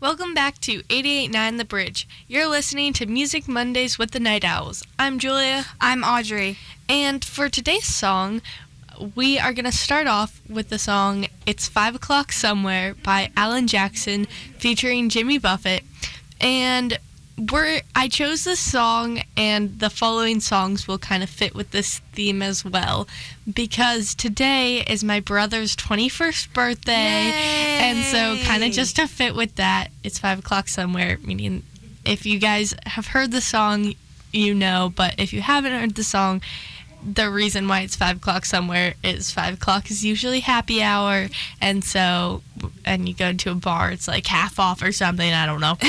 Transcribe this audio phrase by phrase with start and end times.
[0.00, 2.08] Welcome back to 889 The Bridge.
[2.26, 4.82] You're listening to Music Mondays with the Night Owls.
[4.98, 5.66] I'm Julia.
[5.78, 6.56] I'm Audrey.
[6.88, 8.40] And for today's song,
[9.14, 13.66] we are going to start off with the song It's Five O'Clock Somewhere by Alan
[13.66, 14.24] Jackson
[14.56, 15.84] featuring Jimmy Buffett.
[16.40, 16.98] And
[17.48, 22.00] we're I chose this song and the following songs will kind of fit with this
[22.12, 23.08] theme as well
[23.52, 26.92] because today is my brother's 21st birthday
[27.28, 27.78] Yay!
[27.80, 31.62] and so kind of just to fit with that it's five o'clock somewhere meaning
[32.04, 33.94] if you guys have heard the song
[34.32, 36.42] you know but if you haven't heard the song
[37.04, 41.28] the reason why it's five o'clock somewhere is five o'clock is usually happy hour.
[41.60, 42.42] And so
[42.84, 45.76] and you go to a bar it's like half off or something i don't know.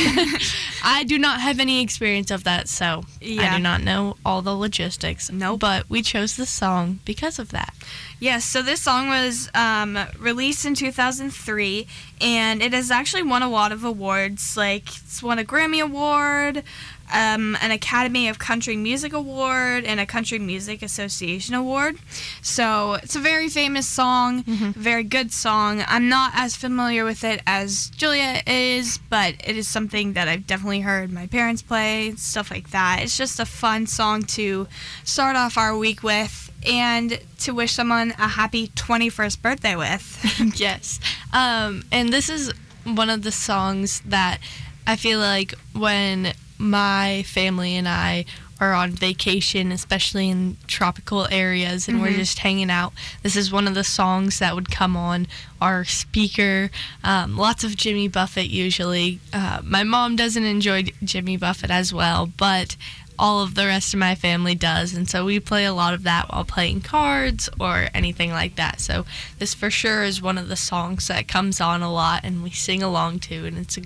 [0.83, 4.55] I do not have any experience of that so i do not know all the
[4.55, 5.31] logistics.
[5.31, 5.59] Nope.
[5.59, 7.73] but we chose this song because of that.
[8.21, 11.87] Yes, so this song was um, released in 2003,
[12.21, 14.55] and it has actually won a lot of awards.
[14.55, 16.63] Like, it's won a Grammy Award,
[17.11, 21.97] um, an Academy of Country Music Award, and a Country Music Association Award.
[22.41, 25.83] So, it's a very famous song, very good song.
[25.87, 30.47] I'm not as familiar with it as Julia is, but it is something that I've
[30.47, 32.99] definitely heard my parents play, stuff like that.
[33.01, 34.67] It's just a fun song to
[35.03, 40.55] start off our week with and to wish someone a happy 21st birthday with.
[40.59, 40.99] yes.
[41.33, 42.51] Um, and this is
[42.83, 44.39] one of the songs that
[44.85, 48.25] I feel like when my family and I
[48.61, 53.67] are on vacation, especially in tropical areas, and we're just hanging out, this is one
[53.67, 55.27] of the songs that would come on
[55.59, 56.69] our speaker.
[57.03, 59.19] Um, lots of Jimmy Buffett usually.
[59.33, 62.77] Uh, my mom doesn't enjoy Jimmy Buffett as well, but
[63.17, 66.01] all of the rest of my family does and so we play a lot of
[66.01, 69.05] that while playing cards or anything like that so
[69.37, 72.49] this for sure is one of the songs that comes on a lot and we
[72.49, 73.81] sing along to and it's a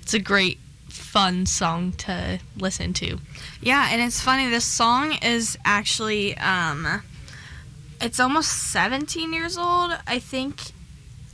[0.00, 0.58] it's a great
[1.12, 3.18] fun song to listen to
[3.62, 7.02] yeah, and it's funny, this song is actually, um,
[8.00, 9.92] it's almost 17 years old.
[10.06, 10.60] I think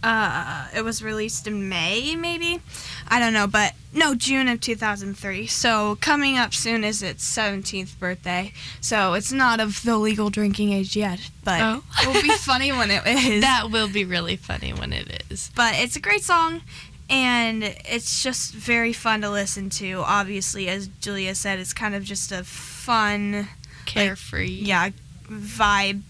[0.03, 2.60] uh, it was released in May, maybe.
[3.06, 5.47] I don't know, but no, June of 2003.
[5.47, 8.53] So coming up soon is its 17th birthday.
[8.81, 11.82] So it's not of the legal drinking age yet, but Oh.
[12.03, 13.43] it will be funny when it is.
[13.43, 16.62] that will be really funny when it is but it's a great song
[17.09, 20.03] and it's just very fun to listen to.
[20.05, 23.49] Obviously as julia said it's kind of just a fun
[23.84, 24.47] carefree.
[24.47, 24.91] yeah
[25.25, 26.03] vibe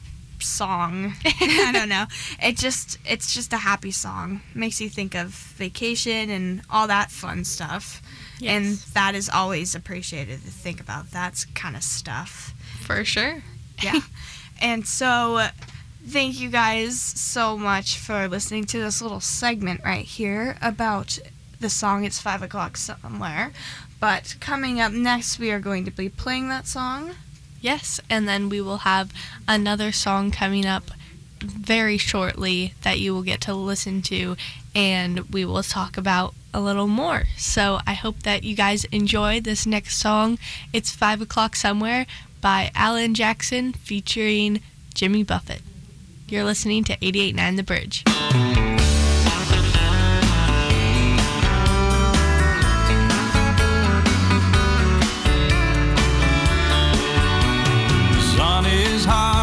[0.43, 1.15] song.
[1.25, 2.07] I don't know.
[2.43, 4.41] It just it's just a happy song.
[4.55, 8.03] Makes you think of vacation and all that fun stuff.
[8.39, 8.53] Yes.
[8.53, 11.11] and that is always appreciated to think about.
[11.13, 12.53] That kind of stuff.
[12.81, 13.43] For sure.
[13.83, 14.01] Yeah.
[14.61, 15.49] and so,
[16.09, 21.19] thank you guys so much for listening to this little segment right here about
[21.59, 23.53] the song It's Five O'Clock Somewhere.
[23.99, 27.12] But coming up next, we are going to be playing that song.
[27.61, 29.12] Yes, and then we will have
[29.49, 30.93] another song coming up
[31.41, 34.37] very shortly that you will get to listen to,
[34.75, 37.25] and we will talk about a little more.
[37.37, 40.39] So I hope that you guys enjoy this next song.
[40.72, 42.06] It's Five O'Clock Somewhere
[42.41, 44.61] by Alan Jackson featuring
[44.95, 45.62] Jimmy Buffett.
[46.28, 48.03] You're listening to 889 The Bridge.
[58.36, 59.35] Sun is hot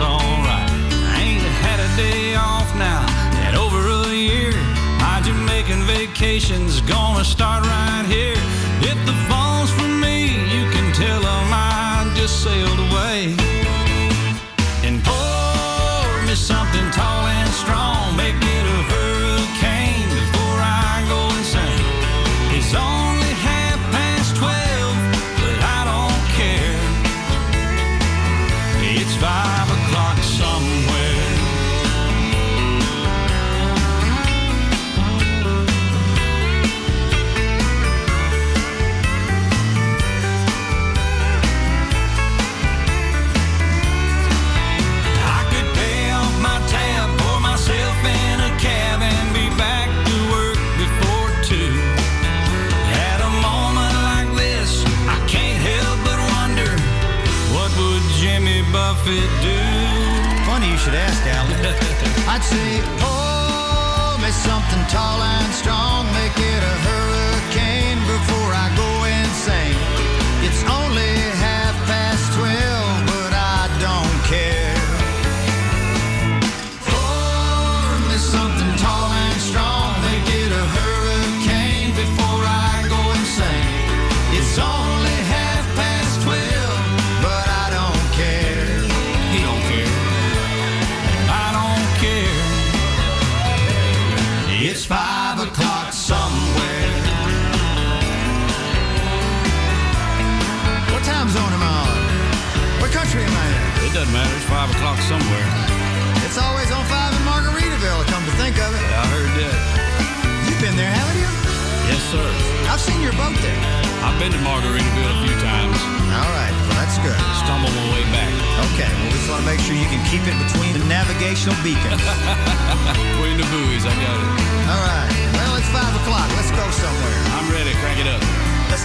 [0.00, 0.70] alright.
[1.14, 3.02] I ain't had a day off now
[3.48, 4.52] in over a year.
[4.98, 8.38] My Jamaican vacation's gonna start right here.
[8.80, 10.16] If the phone's for me,
[10.54, 12.87] you can tell 'em I just sailed away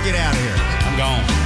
[0.03, 0.55] get out of here.
[0.85, 1.42] I'm gone.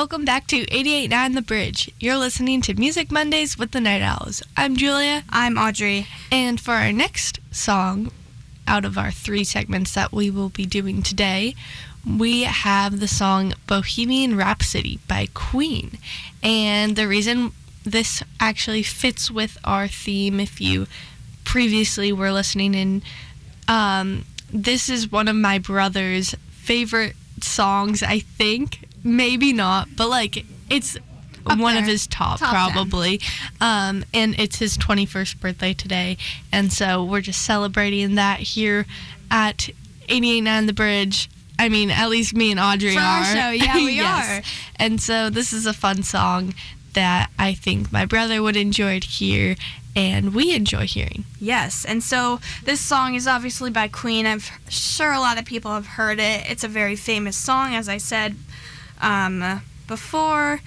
[0.00, 1.90] Welcome back to 889 The Bridge.
[2.00, 4.42] You're listening to Music Mondays with the Night Owls.
[4.56, 6.06] I'm Julia, I'm Audrey.
[6.32, 8.10] and for our next song,
[8.66, 11.54] out of our three segments that we will be doing today,
[12.02, 15.98] we have the song Bohemian Rhapsody by Queen.
[16.42, 17.52] And the reason
[17.84, 20.86] this actually fits with our theme, if you
[21.44, 23.02] previously were listening in,
[23.68, 28.86] um, this is one of my brother's favorite songs, I think.
[29.02, 30.96] Maybe not, but like it's
[31.46, 32.72] Up one of his top, Top 10.
[32.72, 33.20] probably.
[33.60, 36.16] Um, and it's his 21st birthday today.
[36.52, 38.86] And so we're just celebrating that here
[39.30, 39.68] at
[40.08, 41.30] 889 The Bridge.
[41.58, 43.24] I mean, at least me and Audrey For our are.
[43.24, 44.46] show, yeah, we Yes.
[44.76, 46.54] And so this is a fun song
[46.94, 49.56] that I think my brother would enjoy to hear
[49.94, 51.24] and we enjoy hearing.
[51.40, 54.24] Yes, and so this song is obviously by Queen.
[54.24, 56.48] I'm sure a lot of people have heard it.
[56.48, 58.36] It's a very famous song, as I said
[59.00, 60.60] um, before,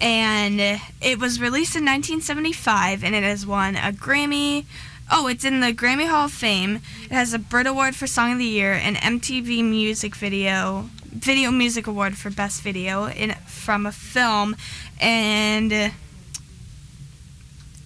[0.00, 4.64] and it was released in 1975, and it has won a Grammy.
[5.10, 6.80] Oh, it's in the Grammy Hall of Fame.
[7.04, 11.50] It has a Brit Award for Song of the Year, an MTV Music Video Video
[11.50, 14.54] Music Award for Best Video in from a film,
[15.00, 15.92] and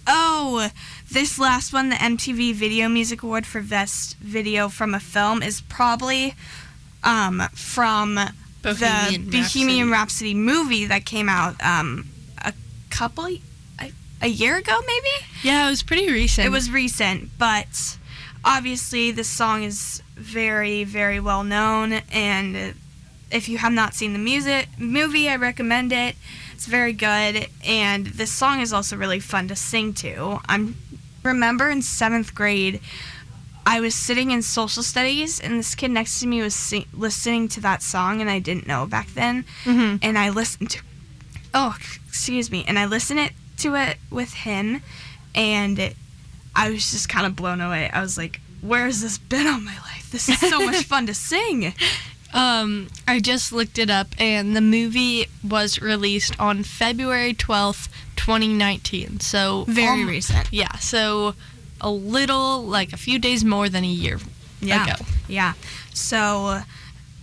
[0.05, 0.69] oh,
[1.09, 5.61] this last one, the MTV Video Music Award for Best Video from a Film, is
[5.61, 6.35] probably
[7.03, 8.19] um, from
[8.61, 12.07] Bohemian the Bohemian Rhapsody movie that came out um,
[12.43, 12.53] a
[12.89, 13.91] couple, a,
[14.21, 15.25] a year ago, maybe.
[15.43, 16.45] Yeah, it was pretty recent.
[16.45, 17.97] It was recent, but
[18.43, 22.75] obviously this song is very, very well known, and
[23.31, 26.15] if you have not seen the music movie, I recommend it.
[26.53, 30.39] It's very good, and this song is also really fun to sing to.
[30.47, 30.75] I'm
[31.23, 32.79] remember in seventh grade,
[33.65, 37.47] I was sitting in social studies, and this kid next to me was sing- listening
[37.49, 39.99] to that song, and I didn't know back then, Mhm.
[40.01, 40.79] and I listened to.
[41.53, 41.75] Oh,
[42.07, 44.81] excuse me, and I listened it to it with him,
[45.35, 45.95] and it,
[46.55, 47.89] I was just kind of blown away.
[47.91, 50.07] I was like, "Where has this been all my life?
[50.11, 51.73] This is so much fun to sing."
[52.33, 59.19] Um, I just looked it up, and the movie was released on February 12th, 2019.
[59.19, 60.47] So Very um, recent.
[60.51, 61.35] Yeah, so
[61.81, 64.19] a little, like a few days more than a year
[64.61, 64.85] Yeah.
[64.85, 65.05] ago.
[65.27, 65.53] Yeah.
[65.93, 66.61] So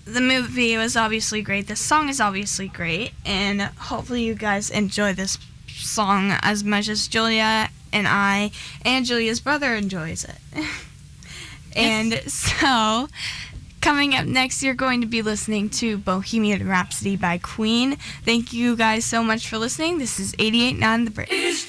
[0.04, 1.68] the movie was obviously great.
[1.68, 5.38] The song is obviously great, and hopefully you guys enjoy this
[5.68, 8.50] song as much as Julia and I
[8.84, 10.38] and Julia's brother enjoys it.
[11.76, 13.08] and so
[13.80, 17.96] coming up next you're going to be listening to Bohemian Rhapsody by Queen.
[18.24, 19.98] Thank you guys so much for listening.
[19.98, 21.68] This is 889 The Bridge.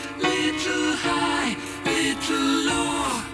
[0.21, 3.30] Little high, little low.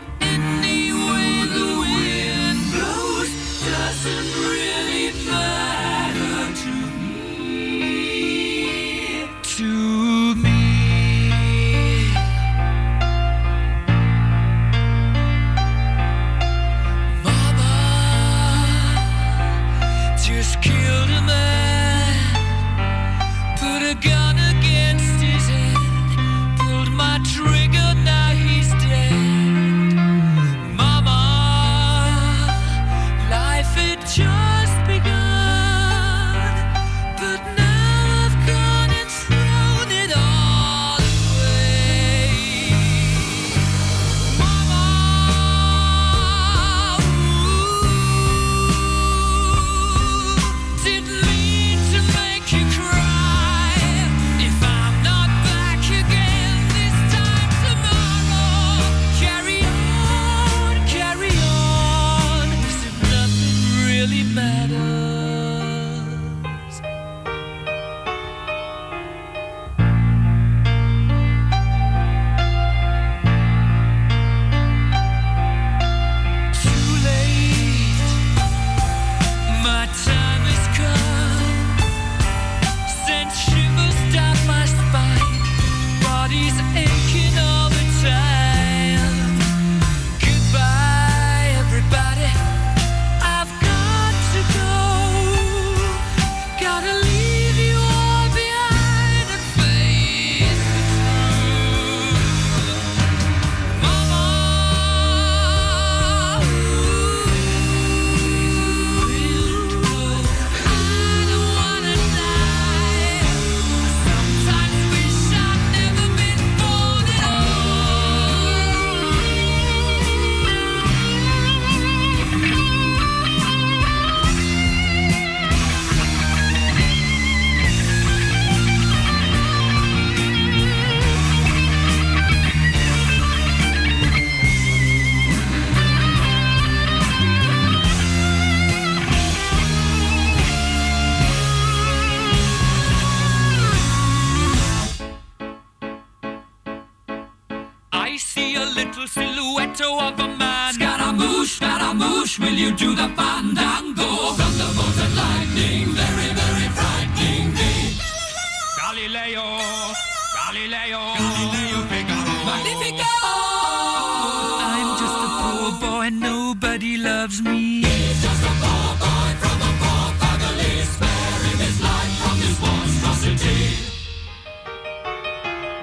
[152.39, 153.16] Will you do the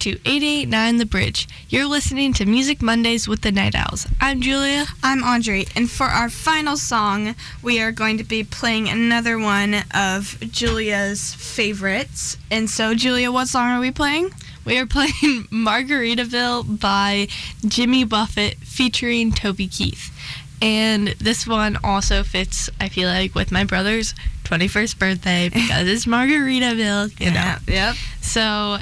[0.00, 1.48] to 889 The Bridge.
[1.68, 4.06] You're listening to Music Mondays with the Night Owls.
[4.20, 4.86] I'm Julia.
[5.02, 5.66] I'm Audrey.
[5.74, 11.34] and for our final song, we are going to be playing another one of Julia's
[11.34, 12.36] favorites.
[12.50, 14.30] And so, Julia, what song are we playing?
[14.64, 15.12] We are playing
[15.50, 17.26] Margaritaville by
[17.66, 20.14] Jimmy Buffett featuring Toby Keith.
[20.60, 24.14] And this one also fits, I feel like, with my brother's
[24.44, 27.56] 21st birthday because it's Margaritaville, you know.
[27.66, 27.96] Yep.
[28.20, 28.78] So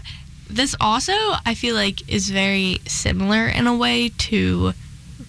[0.49, 1.12] this also
[1.45, 4.73] I feel like is very similar in a way to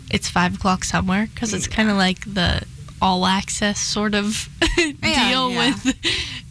[0.09, 2.63] it's five o'clock somewhere because it's kind of like the
[3.01, 5.73] all access sort of deal yeah.
[5.73, 5.95] with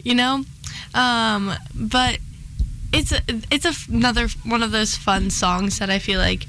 [0.04, 0.44] you know
[0.94, 2.18] um but
[2.92, 3.20] it's a,
[3.50, 6.46] it's a f another one of those fun songs that I feel like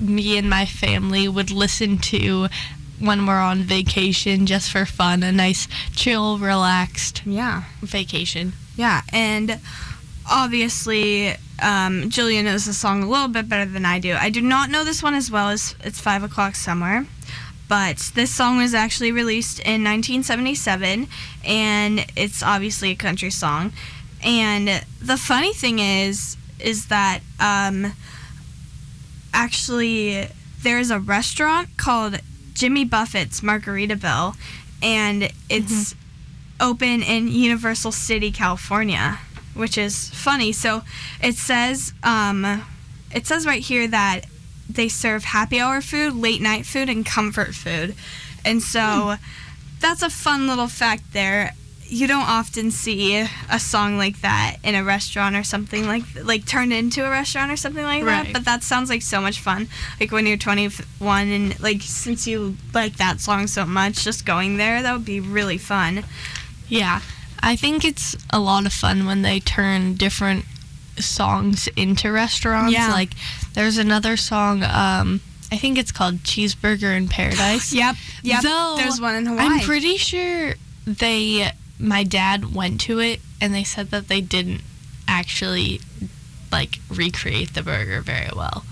[0.00, 2.48] me and my family would listen to
[2.98, 7.64] when we're on vacation just for fun a nice chill relaxed Yeah.
[7.80, 9.58] vacation Yeah, and
[10.30, 14.14] obviously, um, Julia knows the song a little bit better than I do.
[14.14, 17.06] I do not know this one as well as it's five o'clock somewhere,
[17.68, 21.08] but this song was actually released in 1977,
[21.44, 23.72] and it's obviously a country song.
[24.24, 27.92] And the funny thing is, is that um,
[29.32, 30.28] actually
[30.62, 32.20] there's a restaurant called
[32.54, 34.36] Jimmy Buffett's Margaritaville,
[34.82, 35.94] and it's
[36.60, 39.18] open in Universal City, California,
[39.54, 40.52] which is funny.
[40.52, 40.82] So
[41.22, 42.64] it says um,
[43.14, 44.22] it says right here that
[44.68, 47.94] they serve happy hour food, late night food, and comfort food,
[48.44, 49.16] and so
[49.80, 51.52] that's a fun little fact there.
[51.84, 53.16] You don't often see
[53.50, 57.52] a song like that in a restaurant or something like like turned into a restaurant
[57.52, 58.32] or something like that.
[58.32, 59.68] But that sounds like so much fun.
[60.00, 64.56] Like when you're 21 and like since you like that song so much, just going
[64.56, 66.04] there that would be really fun.
[66.66, 67.02] Yeah,
[67.42, 70.44] I think it's a lot of fun when they turn different
[70.98, 72.72] songs into restaurants.
[72.72, 72.88] Yeah.
[72.92, 73.14] Like,
[73.54, 74.62] there's another song.
[74.62, 77.72] Um, I think it's called Cheeseburger in Paradise.
[77.82, 77.96] Yep.
[78.22, 78.42] Yep.
[78.42, 79.44] Though, There's one in Hawaii.
[79.46, 80.54] I'm pretty sure
[80.86, 84.60] they, my dad went to it and they said that they didn't
[85.08, 85.80] actually
[86.52, 88.64] like recreate the burger very well,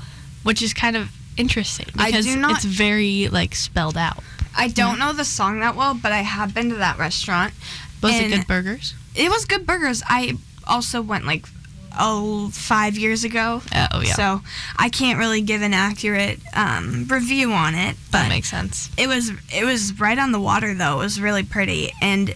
[0.43, 4.23] which is kind of interesting because not- it's very like spelled out.
[4.57, 7.55] I don't know the song that well, but I have been to that restaurant.
[8.03, 8.95] Was And- it good burgers?
[9.15, 10.03] It was good burgers.
[10.09, 10.37] I
[10.67, 11.47] also went like
[11.99, 13.61] oh five years ago.
[13.93, 14.43] Oh yeah, So
[14.77, 18.89] I can't really give an accurate um, review on it, but that makes sense.
[18.97, 20.95] it was it was right on the water though.
[21.01, 22.35] It was really pretty and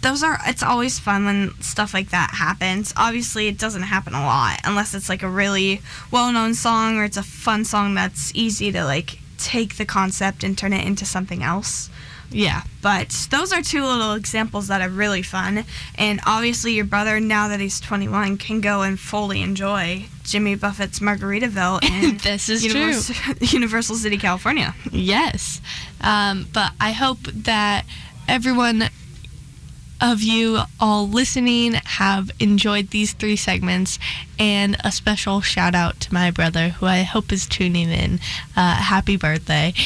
[0.00, 2.94] those are it's always fun when stuff like that happens.
[2.96, 7.18] Obviously it doesn't happen a lot unless it's like a really well-known song or it's
[7.18, 11.42] a fun song that's easy to like take the concept and turn it into something
[11.42, 11.90] else.
[12.32, 15.64] Yeah, But those are two little examples that are really fun.
[15.96, 21.00] And obviously, your brother, now that he's 21, can go and fully enjoy Jimmy Buffett's
[21.00, 23.10] Margaritaville in this is Univers-
[23.52, 24.74] Universal City, California.
[24.92, 25.60] Yes.
[26.00, 27.84] Um, but I hope that
[28.28, 28.84] everyone
[30.00, 33.98] of you all listening have enjoyed these three segments
[34.38, 38.20] and a special shout out to my brother who I hope is tuning in.
[38.56, 39.74] Uh, happy birthday.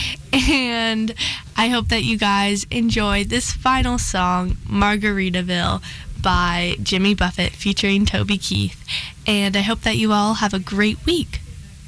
[0.50, 1.14] And
[1.56, 5.80] I hope that you guys enjoyed this final song, Margaritaville
[6.20, 8.84] by Jimmy Buffett featuring Toby Keith.
[9.28, 11.40] And I hope that you all have a great week.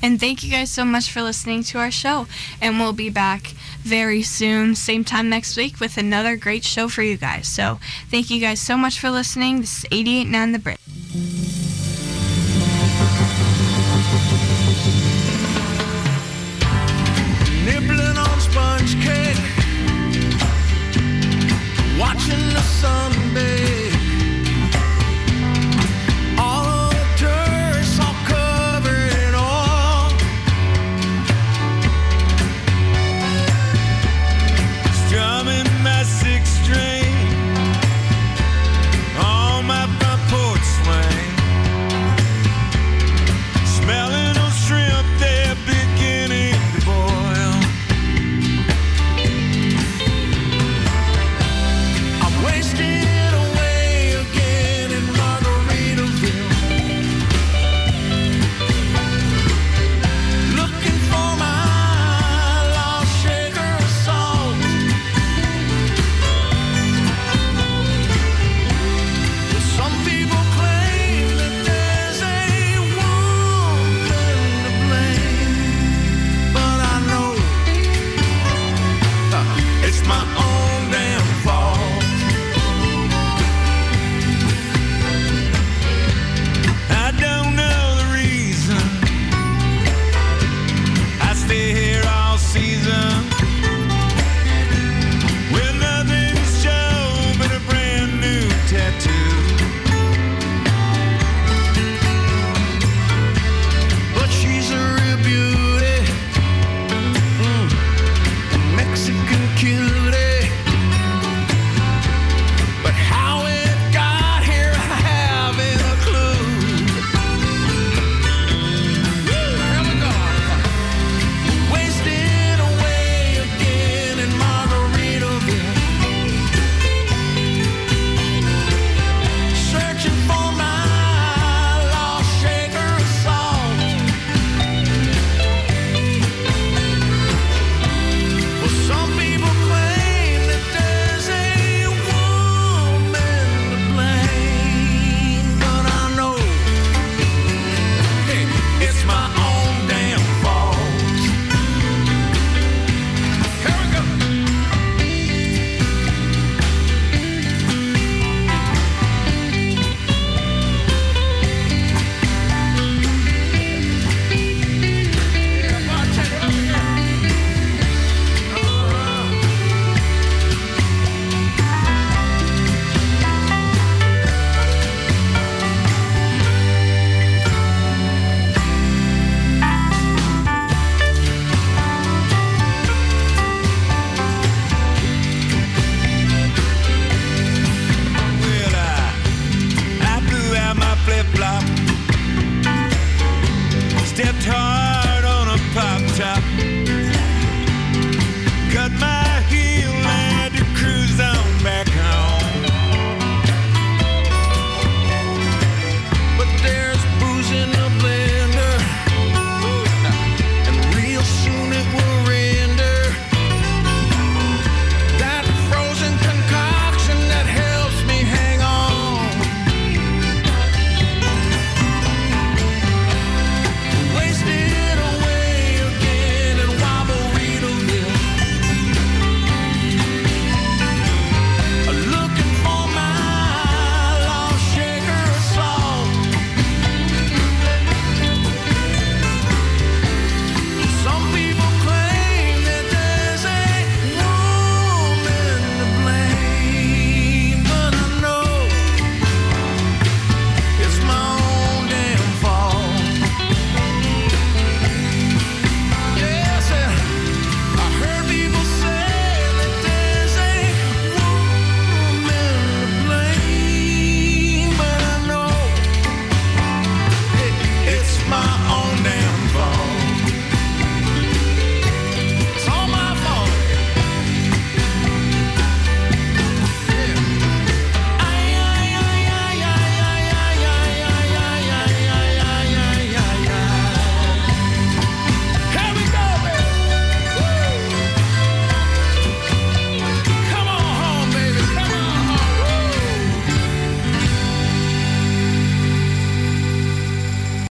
[0.03, 2.29] And thank you guys so much for listening to our show.
[2.61, 3.55] And we'll be back
[3.87, 7.47] very soon, same time next week, with another great show for you guys.
[7.47, 7.79] So
[8.11, 9.61] thank you guys so much for listening.
[9.61, 10.79] This is 889 The bridge.
[17.65, 19.39] Nibbling on sponge cake,
[21.99, 23.66] watching the sun.